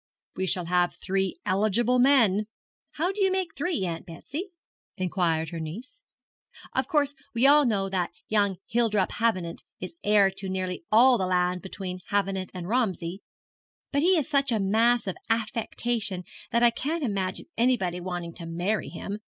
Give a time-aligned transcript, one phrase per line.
[0.35, 2.47] 'We shall have three eligible men.'
[2.93, 4.49] 'How do you make three, Aunt Betsy?'
[4.97, 6.01] inquired her niece.
[6.73, 11.27] 'Of course we all know that young Hildrop Havenant is heir to nearly all the
[11.27, 13.21] land between Havenant and Romsey;
[13.91, 18.47] but he is such a mass of affectation that I can't imagine anybody wanting to
[18.47, 19.19] marry him.